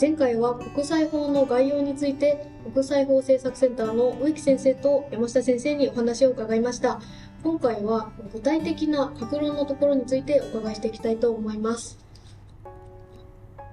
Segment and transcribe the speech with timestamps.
[0.00, 7.00] 前回は国際法の概要について国際法政策センターの植木先生と山下先生にお話を伺いました。
[7.42, 11.98] 今回は具体的な格論のところについてお伺いしていきたいと思います。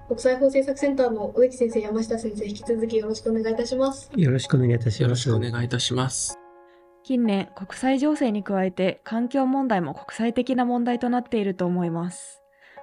[0.08, 4.10] 国際法政策センターの植木先生山下先生引き続きよろしくお願いいたします。
[4.16, 5.02] よろしくお願いいたします。
[5.04, 6.39] よろしくお願いいたします。
[7.10, 12.39] 近年国際情勢に加えて環境問題も国際的な問題となっていると思います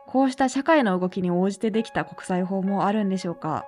[0.06, 3.66] こうした社会の動きに応じてできた国際法もあるんでしょうか？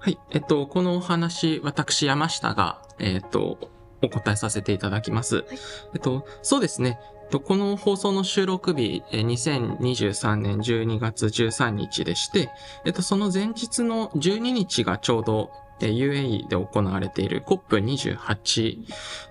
[0.00, 0.18] はい。
[0.30, 3.58] えっと、このお話、私、山下が、えっと、
[4.02, 5.36] お答えさせていただきます。
[5.36, 5.46] はい、
[5.94, 6.98] えっと、そうですね。
[7.46, 12.50] この放送の収録日、2023年12月13日でして、
[12.84, 18.78] えっと、その前日の12日がちょうど UAE で行われている COP28、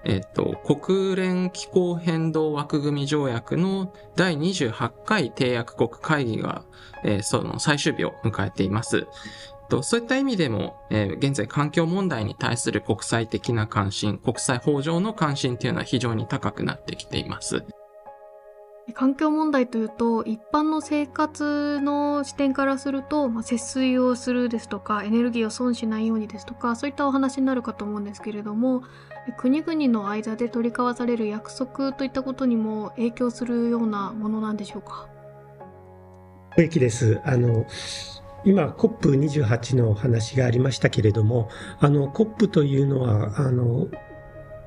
[0.06, 6.64] えっと、国連気候変動枠組み条約の第28回締約国会議が、
[7.04, 9.08] えー、その最終日を迎えています。
[9.82, 17.66] そういった意味でも、えー、現在環境問題に対する国際的な関心、国際法上の関心というのは非常に高くなってきています。
[18.92, 28.84] 環境問題というと一般の生活の視点からすると、まあ、節水をするですとかエネルギーを損しないようにですとかそういったお話になるかと思うんですけれども
[29.38, 35.08] 国々の間で取り交わされる約束といったことにも影響するようなものなんでしょうか？
[36.58, 37.66] 益ですあの
[38.44, 43.88] 今 COP28 の話がありましたけれどもあの COP というのはあの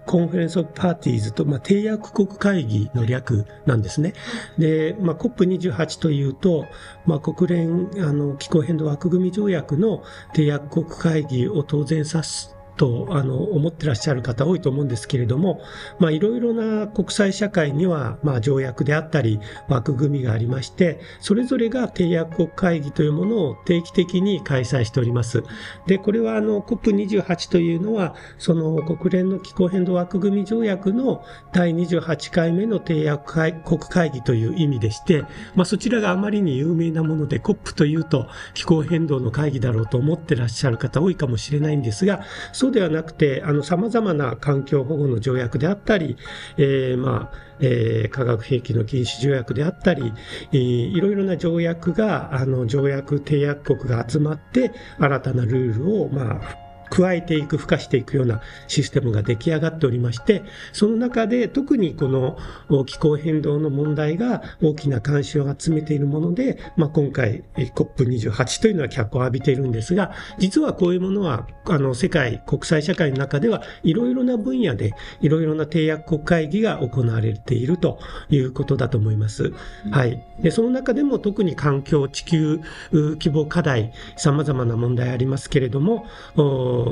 [0.06, 4.14] Conference of Parties と、まあ、締約国会議の略なんですね。
[4.56, 6.66] で、まあ、COP28 というと、
[7.04, 10.02] まあ、国連あの気候変動枠組み条約の
[10.34, 15.60] 締約国会議を当然指すとあの思ってらっしゃる方多いと思うんですけれども、
[16.00, 25.42] いろいろな国際社会には、まあ、条約であったり枠組みがありましてそれぞれが締約国会議というものを定期的に開催しております。
[25.86, 35.24] でこれはあの COP28 というのはその国連の気候変動枠組み条約の第28回目の締約国会議という意味でして、
[35.54, 42.22] まあ、そちらがあまりに有名なもので COP というと気候変動の会議だろうと思ってらっしゃる方多いかもしれないんですが
[42.52, 46.16] そそうではなくて、あの、様々な環境保護の条約であったり、
[46.56, 50.12] えー、まあ、えー、化学兵器の禁止条約であったり、
[50.52, 60.42] えー、いろいろな条約が、あの、条約締約国が集まって、新たなルールを、まあ、加えていく、付加していくようなシステムが出来上がっておりまして、
[60.72, 62.36] その中で特にこの
[62.84, 77.98] 気候変動の問題が大きな関心を集めているもので、まあ、今回 COP28 というのは脚光を浴びているんですが、実はこういうものは、あの、世界、国際社会の中ではいろいろな分野で、いろいろな締約国会議が行われていると
[78.30, 79.52] いうことだと思います。
[79.90, 80.22] はい。
[80.40, 82.60] で、その中でも特に環境、地球
[82.92, 86.06] 規模課題、様々な問題ありますけれども、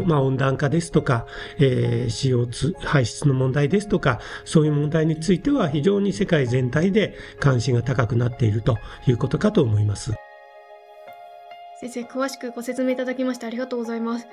[0.06, 1.26] まあ、温暖化ですとか、
[1.58, 10.12] えー、CO2 排出の問題ですとか、そういう問題については非常に世界全体で関心が高くなっているということかと思います。
[11.80, 14.26] 先生、詳しくご説明いただきましてありがとうございます。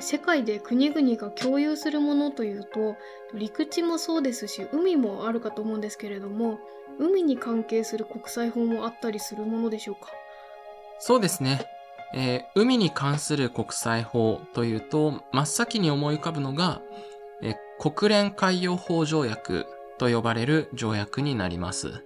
[0.00, 2.96] 世界で国々が共有するものというと、
[3.34, 6.58] 陸地もそうですし、海もあるかと思うんですけれども、
[6.98, 10.08] 海に関係する国際法もあったりするものでしょうか？
[10.98, 11.66] そうですね。
[12.12, 16.80] えー、海に関する国際法というと、真っ先に思い浮かぶのが、
[17.42, 19.66] えー、国連海洋法条約
[19.98, 22.04] と呼ばれる条約になります。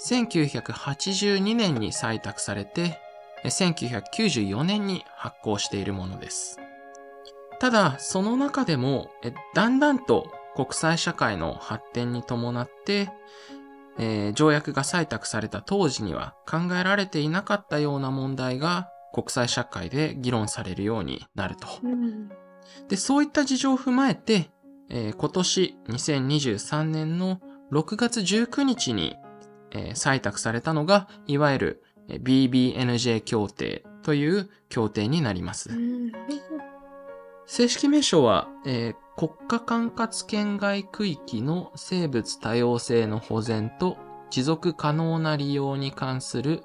[0.00, 2.98] 1982年に採択されて、
[3.44, 6.58] 1994年に発行しているものです。
[7.60, 9.10] ただ、その中でも、
[9.54, 13.08] だんだんと国際社会の発展に伴って、
[13.98, 21.68] えー、条約が採択された当時には考えられていなかったような問題が国際社会で議論されるようになると。
[21.82, 22.28] うん、
[22.88, 24.50] で、そういった事情を踏まえて、
[24.88, 27.40] えー、今年2023年の
[27.70, 29.16] 6月19日に、
[29.70, 35.70] えー、採択されたのが、いわゆる BBNJ 協定という協定になります。
[35.70, 36.12] うん、
[37.46, 43.98] 正式名称は、えー、国家管轄圏外区域の生物多様性の保全と
[44.30, 46.64] 持続可能な利用に関する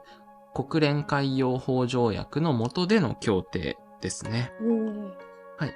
[0.65, 4.51] 国連海洋法条約の下での協定ですね。
[5.57, 5.73] はい。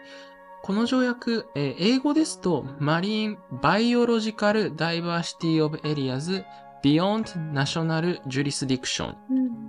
[0.64, 6.44] この条約、えー、英語ですと、Marine Biological Diversity of Areas
[6.84, 9.14] Beyond National Jurisdiction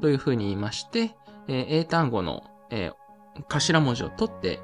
[0.00, 1.14] というふうに言いまして、
[1.46, 2.94] えー、英単語の、えー、
[3.48, 4.60] 頭文字を取って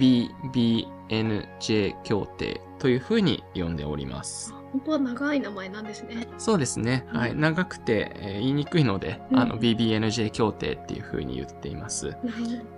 [0.00, 4.52] BBNJ 協定というふうに呼んでおります。
[4.72, 6.26] 本当は長い名前なんですね。
[6.38, 7.04] そうですね。
[7.12, 7.34] はい。
[7.36, 12.16] 長くて、えー言いにくいので、うんあの、BBNJ 協定っていう風に言っています。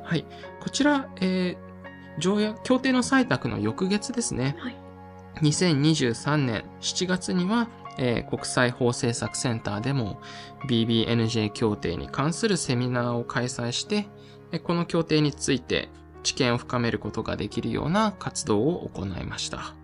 [0.03, 0.25] はい。
[0.61, 1.57] こちら、えー
[2.21, 4.57] 条約、協定の採択の翌月ですね。
[4.59, 4.77] はい
[5.43, 7.69] 2023年7月には、
[7.99, 10.21] えー国際法政策センターでも
[10.69, 14.07] BBNJ 協定に関するセミナーを開催して、
[14.53, 15.89] えーこの協定について
[16.23, 19.75] 知見を深めることができるような活動を行いました。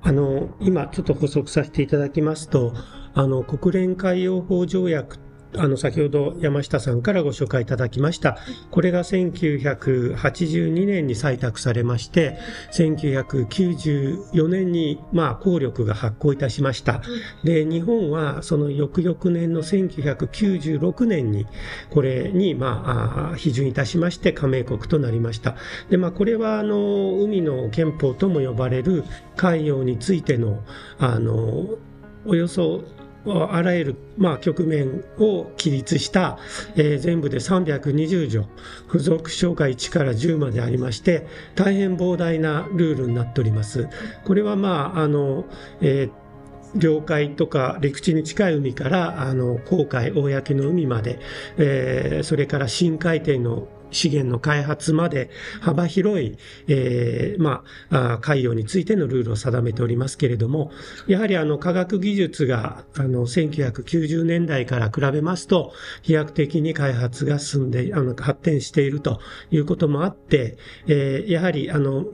[0.00, 2.72] あの、今ちょっと補足させていただきますと、
[3.14, 5.18] あの、国連海洋法条約、
[5.56, 8.38] あの、先ほど山下さんからご紹介いただきました。
[8.70, 12.38] これが1982年に採択されまして、
[12.72, 17.00] 1994年に、まあ、効力が発行いたしました。
[17.44, 21.46] で、日本はその翌々年の1996年に、
[21.90, 25.56] これに、まあ、批准いたしまして加盟国となりました。
[25.88, 29.04] で、まあ、これは、あの、海の憲法とも呼ばれる
[29.36, 30.62] 海洋についての、
[30.98, 31.78] あの、
[32.26, 32.84] およそ、
[33.32, 36.38] あらゆる、まあ、局面を記述した、
[36.76, 38.44] えー全部で320条、
[38.86, 43.88] 付属章が1から10までありまして、大変膨大なルールになっております。
[44.24, 45.44] これは、まあ、あの、
[45.80, 46.28] えー
[46.74, 51.18] 領海とか陸地に近い海からあの航海、公の海まで、
[51.56, 55.30] えーそれから深海底の資源の開発まで
[55.60, 56.36] 幅広い、
[56.68, 60.70] えーまあ、海洋についてのルールを定めておりますけれども、
[61.06, 69.20] やはりあの科学技術があの1990年代から比べますと、飛躍的に開発が進んで、あの発展していると
[69.50, 70.56] いうこともあって、
[70.86, 72.06] えーやはりあの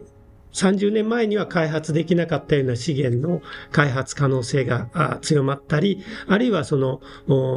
[0.54, 3.42] 30年前には開発できなかったような資源の
[3.72, 7.00] 開発可能性が強まったり、あるいはその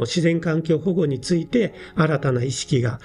[0.00, 3.00] 自然環境保護について新たな意識が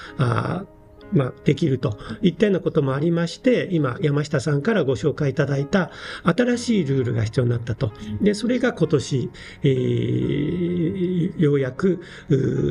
[1.14, 5.92] まあ、できるといったようなこともありまして、今、山下さんからご紹介いただいた
[6.24, 7.92] 新しいルールが必要になったと。
[8.22, 9.30] で、それが今年、
[9.64, 12.02] えーようやく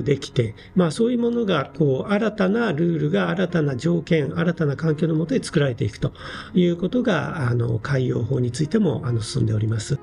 [0.05, 6.13] できて、まあそういうものが、こう、新たなルールが新たな条件、新たな環境のもとで作られていくと
[6.55, 9.99] いうことが、あの、海洋法についても、あの、進んでおります。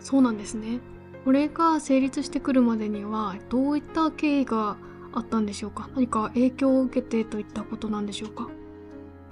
[0.00, 0.80] そうなんですね。
[1.24, 4.76] これが成立してくるまでにはどういった経緯が
[5.14, 5.88] あったんでしょうか？
[5.94, 8.48] 何か影響を受けてといったことなんでしょうか？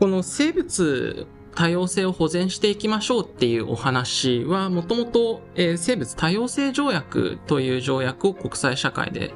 [0.00, 5.42] この生物多様性を保全していきましょうっていうお話は、もともと、
[5.76, 9.34] 生物多様性条約という条約を国際社会で、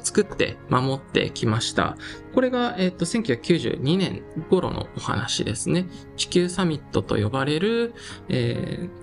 [0.00, 1.98] 作って守ってきました。
[2.34, 5.88] これが、えっ、と、1992年頃のお話ですね。
[6.16, 7.92] 地球サミットと呼ばれる、
[8.28, 9.02] えー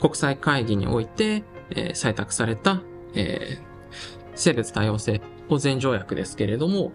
[0.00, 2.82] 国際会議において、え採択された、
[3.14, 3.58] え
[4.34, 6.92] 生物多様性保全条約ですけれども、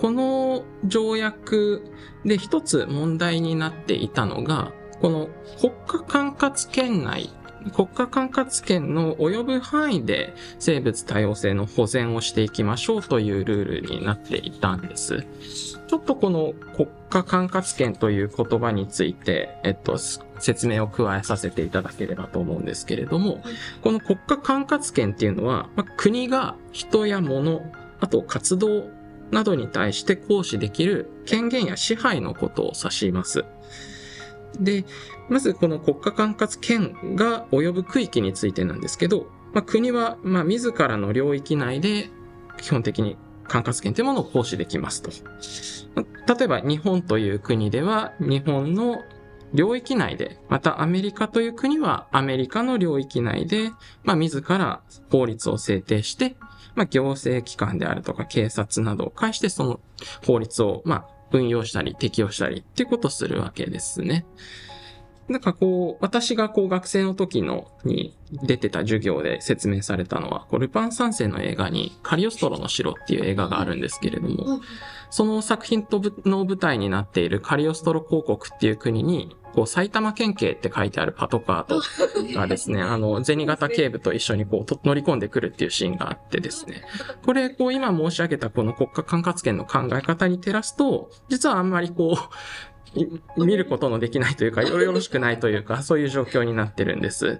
[0.00, 1.84] この条約
[2.24, 5.28] で一つ問題になっていたのが、この
[5.60, 7.30] 国家管轄権内、
[7.74, 15.24] 国家管轄権の及ぶ範囲で生物多様性の保全をしていきましょうというルールになっていたんです。
[15.86, 19.96] ちょっとこの国家管轄権という言葉について、えっと、
[20.38, 23.42] 説明を加えさせていただければと思うんですけれども、
[23.82, 27.62] この国家管轄権っていうのは、まあ国が人や物、
[28.04, 28.90] あと活動
[29.30, 33.46] などに対して行使できる権限や支配のことを指します。
[34.60, 34.84] で、
[35.30, 42.10] まずこの国家管轄権が及ぶ区域についてなんですけど、まあ、国は、まあ、自らの領域内で
[42.58, 45.10] 基本的に管轄権というものを行使できますと。
[46.36, 48.98] 例えば日本という国では日本の
[49.54, 53.70] 領域内で、またアメリカという国はアメリカの領域内で、
[54.02, 56.36] まあ、自ら法律を制定して、
[56.74, 59.80] まあ、行政機関であるとか警察などを介してその
[60.26, 64.24] 法律を、まあ、運用したり適用したりってことをするわけですね。
[65.28, 74.60] なんかこう、私がこう学生の時のに出てた授業で説明されたのは、こうルパン三世の映画にカリオストロの城っていう映画があるんですけれども、
[75.10, 81.80] その作品とぶの舞台になっているカリオストロ公国っていう国に、こう埼玉県警って書いてあるパトカーと
[82.36, 86.82] がですね、 あの、銭形警部と一緒にこうと乗り込んでくるっていうシーンがあってですね、
[87.24, 92.73] これ、こう今申し上げたこの国家管轄権の考え方に照らすと、実はあんまりこう、い
[93.36, 97.38] 見ることのできないというか、 よろしくないというか、そういう状況になってるんです。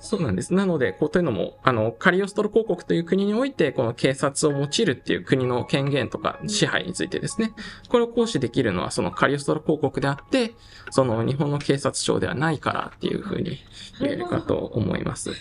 [0.00, 0.54] そうなんです。
[0.54, 7.52] なので、こうというのも、あの、カリオストロ公国という国において、この警察を用いるっていう国の権限とか支配についてですね、
[7.88, 10.54] これを行使できるのはそのカリオストロ公国であって、
[10.90, 13.58] その日本の警察庁ではないからっていうふうに
[14.00, 15.32] 言えるかと思います。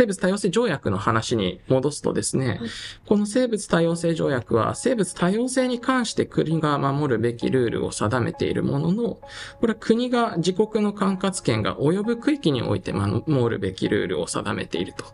[0.00, 2.58] 生物多様性条約の話に戻すとですね、はい
[3.06, 9.22] この生物多様性条約は生物多様性に関して国が守るべきルールを定めているものの、こ
[9.62, 15.04] れは国が自国の管轄権が及ぶ区域において守るべきルールを定めていると。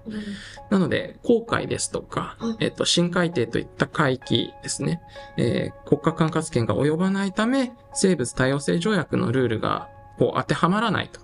[0.70, 5.00] なので、航海ですとかはい、えっと、深海底といった海域ですね、
[5.36, 9.88] えー国家管轄権が及ばないため、生物多様性条約のルールが
[10.18, 11.23] こう当てはまらないと。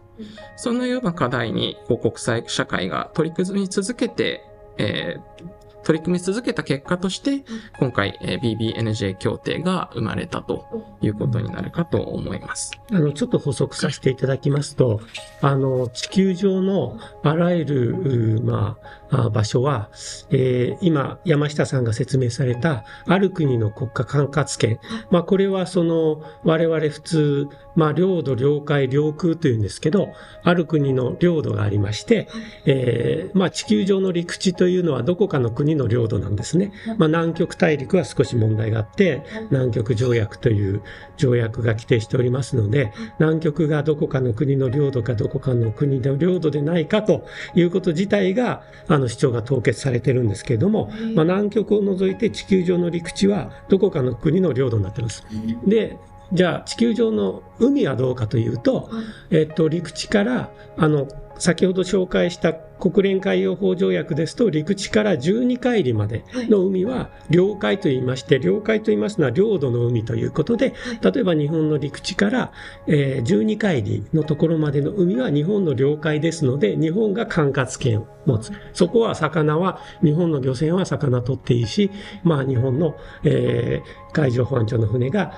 [0.56, 4.44] そのような課題にこう国際社会が取り組み続けて、
[4.78, 7.44] えー取り組み続けた結果として、
[7.78, 10.64] 今回、えー BBNJ 協定が生まれたと
[11.02, 12.72] いうことになるかと思います。
[12.90, 15.00] あの、ちょっと補足させていただきますと、
[15.40, 17.90] あの、地球上のあらゆる、
[18.38, 18.76] うま
[19.10, 19.90] あ、あ場所は、
[20.30, 24.78] えー今、山下さんが説明された、ある国の国家管轄権。
[25.10, 32.28] まあ、これはその、我々普通、まあ、領土、領海、領空というんですけど、ある国の領土がありまして、
[32.66, 36.72] えーまあ、地球上の陸地というのはどこかの国の領土なんですね。
[36.98, 40.82] まあ、南極大陸は少し問題があって、南極条約という
[41.16, 55.24] 条約が規定しておりますので、南極がどこかの国の領土かどこかの国の領土でないかということ自体が、あの主張が凍結されてるんですけれども、まあ、南極を除いて地球上の陸地はどこかの国の領土になってます。
[55.66, 55.96] で、
[56.32, 58.90] じゃあ地球上の海はどうかというと、
[59.30, 61.08] えっと、陸地から、あの、
[61.38, 72.52] 先ほど紹介した国連海洋法条約ですと、陸地から12海里までの海は領海と言いまして、領海と言いますのは領土の海ということで、例えば日本の陸地から、
[72.86, 78.52] えー12海里のところまでの海は日本の領海ですので、日本が管轄権を持つ。
[78.72, 81.90] そこは魚は、日本の漁船は魚取っていいし、
[82.24, 85.32] まあ日本の、えー海上保安庁の船が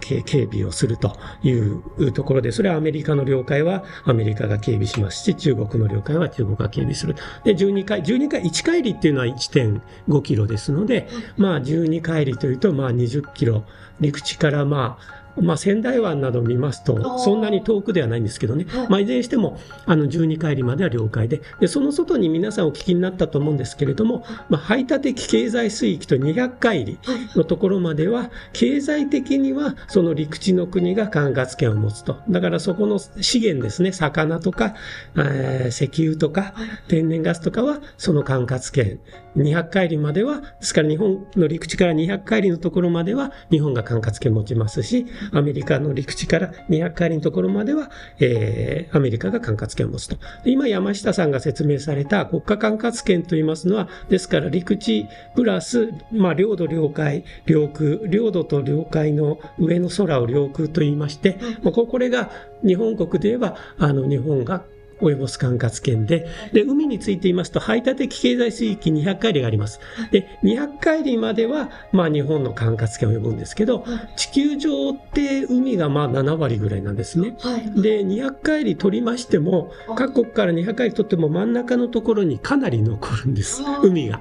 [0.00, 7.14] 警備をするというところで、それはアメリカの領海はアメリカが警備しますし、中国の領海は中国が警備する。
[7.44, 13.64] で、12海、12海、1海里っていうのは1.5キロですので、まあ12海里というと、まあ20キロ、
[14.00, 18.66] 陸地からまあ、まあ、仙台湾などを見ますと、そんなに遠くではないんですけどね。
[18.68, 32.18] はいまあ、いずれにしても、あの、12海里までは領海で、で、その外に皆さんお聞きになったと思うんですけれども、まあ、排他的経済水域と200海里のところまでは、経済的にはその陸地の国が管轄権を持つと。
[32.28, 34.74] だからそこの資源ですね、魚とか、
[35.16, 36.54] えー石油とか、
[36.88, 39.00] 天然ガスとかはその管轄権。
[39.36, 50.16] 200海里までは、ですから日本の陸地から200海里のところまでは日本が管轄権持ちますし、アメリカの陸地から200海里のところまでは、えーアメリカが管轄権を持つと。
[50.44, 62.30] で今山下さんが説明された国家管轄権といいますのは、ですから陸地プラス、まあ領土領海、領空、領土と領海の上の空を領空と言いまして、まこれが
[62.64, 64.64] 日本国で言えば、あの日本が
[65.02, 69.80] 及ぼす管轄権で、で、海について言いますと、排他的経済水域200海里があります。
[70.10, 73.84] で、200海里までは、まあ日本の管轄権を及ぶんですけど、
[74.16, 77.34] 地球上って海がまあ7割ぐらいなんですね。
[77.40, 77.82] はい。
[77.82, 84.20] で、200海里取りましても、各国から200海里取っても真ん中のところにかなり残るんです海が。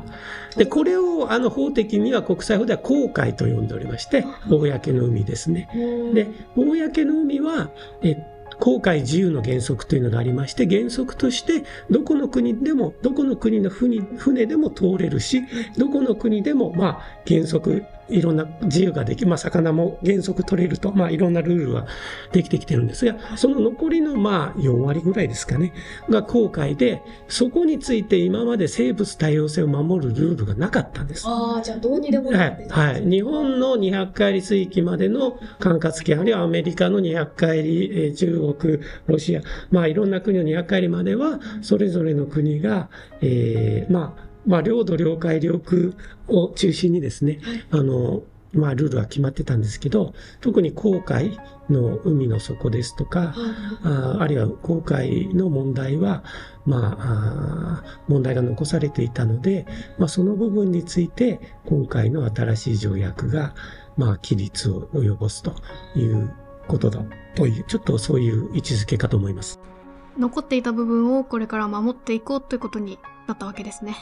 [0.57, 5.69] で、これをあの法的には国際法では公海と呼んでおりまして、公の海ですね。
[6.13, 7.69] で、公の海は、
[8.01, 8.15] え
[8.61, 15.41] 航海自由の原則というのがありまして、原則として、どこの国でも、どこの国の船でも通れるし、
[15.77, 21.87] どこの国でも、まあ、原則、いろんな自由ができ、まあ、魚も原則取れると、まあ、いろんなルールは
[22.31, 25.73] できてきてるんですが、その残りの、まあ、4割ぐらいですかね、
[26.09, 31.25] が公海で、そこについて今まで生物多様性を守るルールがなかったんです。
[31.27, 33.09] ああ、じゃあどうにでもはいなって、はい。
[33.09, 39.41] 日本の200海里水域までの管轄権、あるいはアメリカの200海里、えー中国、ロシア、
[39.71, 42.89] まあいろんな国の200海里までは、それぞれの国が、
[43.21, 45.93] えーまあ、まあ領土、領海、領空
[46.27, 47.39] を中心にですね、
[47.71, 51.37] あの、まあルールは決まってたんですけど、特に航海
[51.69, 53.33] の海の底ですとか、
[53.83, 56.23] ああるいは航海の問題は、
[56.65, 59.65] まあ、あ問題が残されていたので、
[59.97, 63.55] まあ、その部分について、今回の新しい条約が、
[63.97, 65.53] まあ、規律を及ぼすと
[65.95, 66.33] いう
[66.67, 67.03] ことだ
[67.35, 69.59] という、ちょっとそういう位置づけかと思います。
[70.17, 73.95] 残っていた部分をこれから守っていこうということになったわけですね。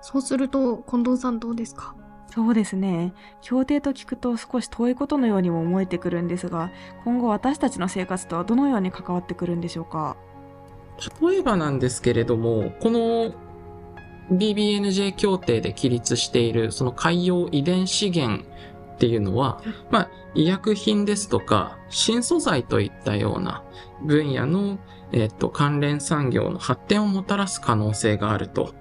[0.00, 1.94] そうすると、近藤さんどうですか？
[2.30, 3.14] そうですね。
[3.40, 6.70] 協定と聞くと少し遠いことのようにも思えてくるんですが、
[7.04, 10.16] 今後私たちの生活とはどのように関わってくるんでしょうか？
[11.20, 13.32] 例えばなんですけれども、この
[14.30, 18.44] BBNJ 協定で規律しているその海洋遺伝資源
[18.94, 23.64] っていうのは、まあ、医薬品ですとか、新素材といったような
[24.02, 24.78] 分野の、
[25.12, 28.74] えっと、関連産業の発展をもたらす可能性があると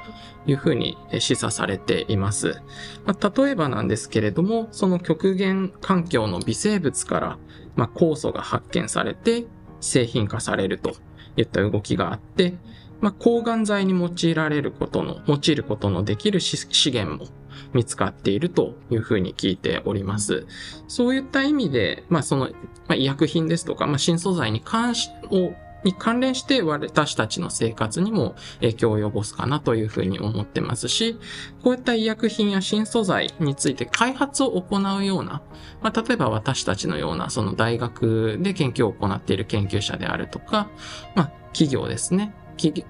[0.48, 2.62] いうふうに示唆されています。
[3.06, 7.38] まあ、例えばなんですけれども、その極限環境の微生物から、
[7.76, 9.46] まあ、酵素が発見されて
[9.82, 10.94] 製品化されると
[11.36, 12.56] いった動きがあって、
[13.02, 17.30] まあ、抗がん剤に用いられることの、用いることのできる資源も
[17.74, 20.48] 見つかっているというふうに聞いております。
[20.88, 22.46] そういった意味で、まあ、その、
[22.88, 25.54] まあ、医薬品ですとか、まあ、新素材に関し、を
[25.88, 31.18] に関連して私たちの生活にも影響を及ぼすかなというふうに思ってますし、
[31.64, 35.42] こういった医薬品や新素材について開発を行うような、
[35.82, 40.70] まあ、例えば私たちのようなその大学で研究を行っている研究者であるとか、
[41.16, 42.34] まあ、企業ですね。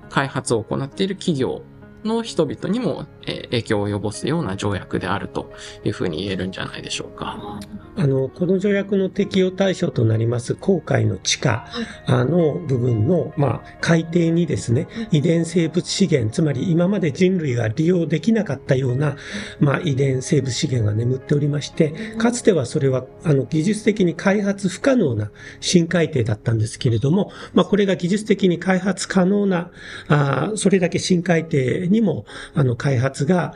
[0.09, 1.61] 開発を行っている企業
[2.07, 5.51] の人々にも、え影響を及ぼすような条約であると
[5.83, 7.59] いうふうに言えるんじゃないでしょうか。
[7.97, 11.67] あの、この条約の適用対象となります航海の地下
[12.07, 19.17] の部分の、まあ、海底にですね、遺伝生物資源、つまり今まで人類が利用できなかったような、
[19.59, 29.71] まあ、遺伝生物資源が眠っておりまして、かつてはそれは、あの、技術的に開発不可能な深海底だったんですけれども、まあ、これが技術的に開発可能な、
[30.07, 33.53] あそれだけ深海底ににも、あの、開発が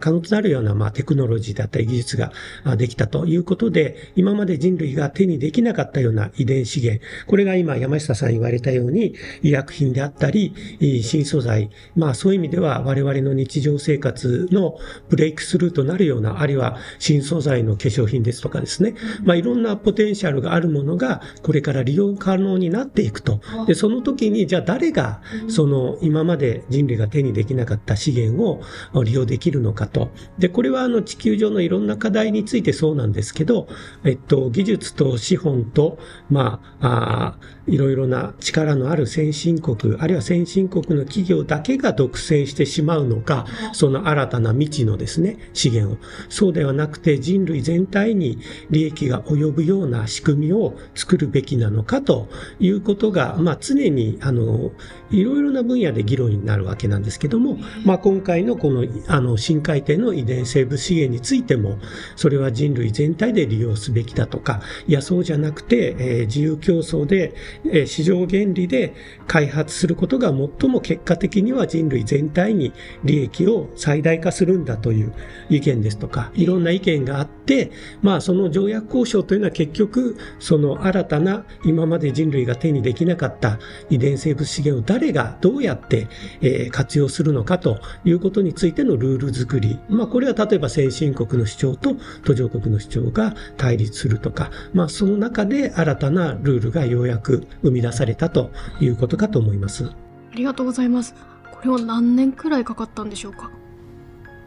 [0.00, 2.32] 可能となるような、まあ、テクノロジーだったり技術が
[2.76, 10.54] できたということで、今まで人類が手にできなかったような遺伝資源、これが今山下さん言われたように、医薬品であったり、
[11.02, 23.40] 新素材、まあそういう意味では我々の日常生活のブレイクスルーとなるような、あるいは新素材の化粧品ですとかですね、まあいろんなポテンシャルがあるものがこれから利用可能になっていくと。
[23.66, 28.62] で、その時にじゃあ誰がその今まで人類が手にできないなかった資源を
[29.04, 30.10] 利用できるのかと。
[30.38, 33.68] で、これはあの地球上のいろんな課題についてそうなんですけど、
[34.04, 35.98] えっと、技術と資本と、
[36.30, 45.98] まあ、あいろいろな力のある先進国、あるいは先進国の企業だけが独占してしまうのか、その新たな未知のですね、資源を。
[46.28, 48.38] そうではなくて人類全体に
[48.70, 52.28] 利益が及ぶような仕組みを作るべきなのかと
[52.58, 54.72] いうことが、まあ常に、あの、
[55.10, 57.51] いろいろな分野で議論になるわけなんですけども、
[57.84, 61.78] まあ今回のこの、あの、深海底の遺伝生物資源についても、
[62.16, 67.34] それは人類全体で利用すべきだとか、いや、そうじゃなくて、えー、自由競争で、
[67.70, 68.94] え市場原理で
[69.26, 72.72] 開発することが最も結果的には人類全体に
[73.04, 75.14] 利益を最大化するんだという
[75.48, 77.70] 意見ですとか、いろんな意見があって、
[78.02, 83.58] まあその条約交渉というのは結局、その新たな今まで人類が手にできなかった
[83.90, 86.08] 遺伝生物資源を誰がどうやって、
[86.40, 89.78] え活用するのかかということについてのルール作り。
[89.88, 98.50] まあこれは例えば先進国の主張と途上国の主張が対立するとか、まあその中で新たなルールがようやく生み出されたと
[98.80, 99.86] いうことかと思います。
[99.86, 99.94] あ
[100.34, 101.14] りがとうございます。
[101.50, 103.50] これは何年くらいかかったんでしょうか？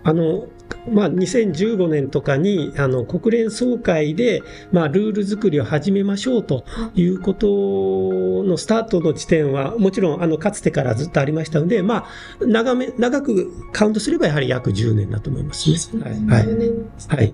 [0.05, 0.47] あの、
[0.87, 6.63] まあ、2015年とかに、あの、国連総会で、まあ、ルール作りを始めましょうと
[6.93, 16.03] いうことのスタートの地点は、もちろん、あの、かつてからずっとありましたので、まあ、長め、長くカウントすればやはり約10年だと思いますね。
[16.03, 16.45] はい。
[16.45, 17.17] はい。
[17.17, 17.33] はい。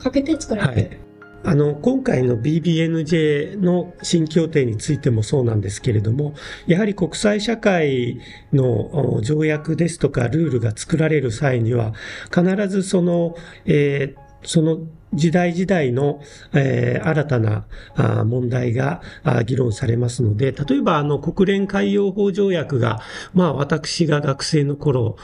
[0.00, 1.09] かけて作られて、はい
[1.42, 6.34] あの、今回の BBNJ の新協定についてもそうなんですけれども、
[6.66, 8.20] やはり国際社会
[8.52, 11.94] の条約ですとかルールが作られる際には、
[12.34, 14.78] 必ずその、えーその
[15.12, 16.20] 時代時代の、
[16.52, 23.00] えー、新たなあ問題があ議論されますので、例えばあの国連海洋法条約が、
[23.34, 25.16] まあ私が学生の頃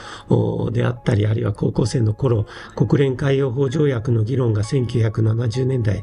[0.73, 6.03] であったり、あるいは高校生の頃、国連海洋法条約の議論が1970年代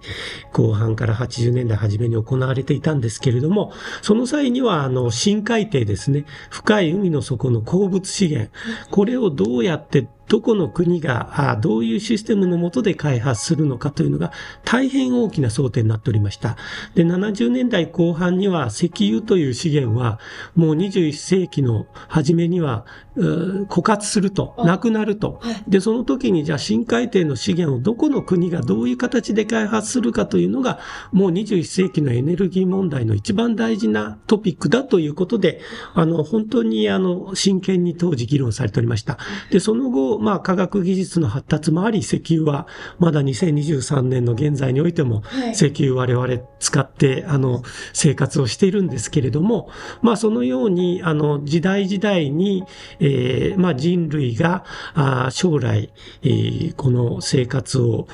[0.53, 8.49] 後半から80年代初めに行われていたんですけれども、その際にはあの深海底ですね、深い海の底の鉱物資源、
[8.91, 14.31] これをどうやってどこの国がどういうシステムのもとで開発するのかというのが
[14.65, 16.57] 大変大きな争点になっておりました。
[16.95, 20.19] で、70年代後半には石油という資源は
[20.55, 22.83] もう21世紀の初めには
[23.15, 25.39] 枯渇すると、なくなると。
[25.67, 30.79] で、その時にじゃあ深海底の資源をどこの国がどういう形で開発するかというのが
[31.11, 35.61] もう21世紀のエネルギー問題の一番大事なトピックだということで、
[35.93, 39.17] あの、本当にあの、真剣に当時議論されておりました。
[39.51, 42.67] で、その後、まあ、科学技術の発達もあり、石油は、
[42.99, 45.23] まだ2023年の現在においても、
[45.53, 49.69] 石油我々使って、あの、生活をしているんですけれども、
[50.01, 52.63] まあ、そのように、あの、時代時代に、
[53.03, 54.63] えーまあ、人類が
[54.95, 55.91] あ将来、
[56.23, 58.07] えーこの生活を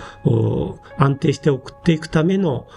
[0.98, 2.68] 安定して送っていくための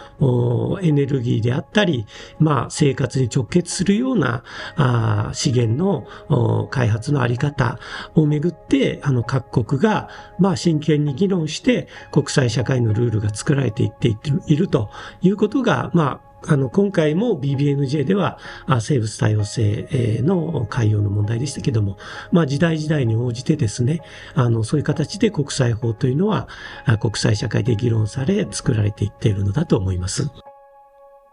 [0.83, 2.07] エネルギーであったり、
[2.38, 4.44] まあ、生活に直結するような
[4.77, 7.79] あ資源の開発のあり方
[8.14, 14.90] をめぐって、あの各国が、まあ、真剣に議論して国際社会のルールが作られていっていると
[15.22, 21.98] いうことが、まあ、あの、今回も BBNJ では、あ生物多様性えーの海洋の問題でしたけども、
[22.33, 24.00] まあ、時代時代に応じてですね、
[24.35, 26.48] あの、そういう形で国際法というのは、
[26.85, 30.28] あ国際社会で議論され、作られていっているのだと思います。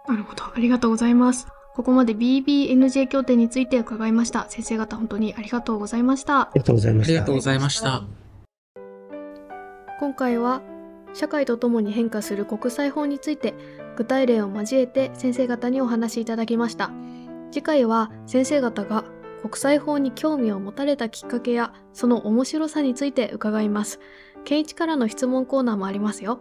[0.07, 0.43] なるほど。
[0.43, 1.47] ありがとうございます。
[1.75, 4.47] ここまで BBNJ 協定について伺いました。
[4.49, 6.49] 先生方本当にありがとうございましたあ。
[6.53, 7.11] りがとうございました。
[7.11, 8.03] ありがとうございました。
[9.99, 10.61] 今回は
[11.13, 13.53] 社会とともに変化する国際法について
[13.99, 16.89] 具体例を交えて先生方にお話しいただきました。
[17.51, 19.03] 次回は先生方が
[19.41, 23.99] 国際法に興味を持たれたきっかけやその面白さについて伺います。
[24.45, 26.39] 健一からの質問コーナーもありますよ。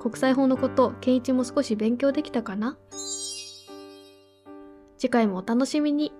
[0.00, 2.78] 国際法のこと健一も少し勉強できたかな？
[4.96, 6.12] 次回もお楽しみに。